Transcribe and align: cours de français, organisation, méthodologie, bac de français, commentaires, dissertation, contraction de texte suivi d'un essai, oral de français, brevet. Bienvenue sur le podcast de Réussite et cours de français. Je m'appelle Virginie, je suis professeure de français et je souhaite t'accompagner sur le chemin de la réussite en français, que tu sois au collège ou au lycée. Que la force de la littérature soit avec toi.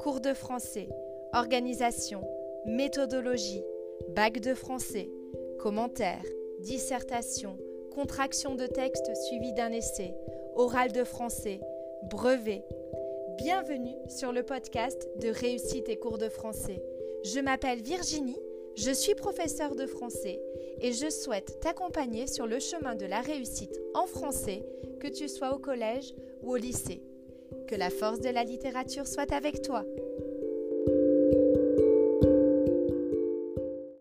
cours 0.00 0.20
de 0.20 0.32
français, 0.32 0.88
organisation, 1.34 2.22
méthodologie, 2.64 3.62
bac 4.08 4.40
de 4.40 4.54
français, 4.54 5.10
commentaires, 5.58 6.24
dissertation, 6.60 7.58
contraction 7.92 8.54
de 8.54 8.66
texte 8.66 9.14
suivi 9.26 9.52
d'un 9.52 9.70
essai, 9.72 10.14
oral 10.54 10.92
de 10.92 11.04
français, 11.04 11.60
brevet. 12.04 12.64
Bienvenue 13.36 13.94
sur 14.08 14.32
le 14.32 14.42
podcast 14.42 15.06
de 15.20 15.28
Réussite 15.28 15.90
et 15.90 15.98
cours 15.98 16.16
de 16.16 16.30
français. 16.30 16.82
Je 17.22 17.40
m'appelle 17.40 17.82
Virginie, 17.82 18.40
je 18.76 18.92
suis 18.92 19.14
professeure 19.14 19.76
de 19.76 19.84
français 19.84 20.40
et 20.80 20.94
je 20.94 21.10
souhaite 21.10 21.60
t'accompagner 21.60 22.26
sur 22.26 22.46
le 22.46 22.58
chemin 22.58 22.94
de 22.94 23.04
la 23.04 23.20
réussite 23.20 23.78
en 23.92 24.06
français, 24.06 24.64
que 24.98 25.08
tu 25.08 25.28
sois 25.28 25.54
au 25.54 25.58
collège 25.58 26.14
ou 26.42 26.52
au 26.52 26.56
lycée. 26.56 27.02
Que 27.70 27.76
la 27.76 27.88
force 27.88 28.18
de 28.18 28.30
la 28.30 28.42
littérature 28.42 29.06
soit 29.06 29.32
avec 29.32 29.62
toi. 29.62 29.84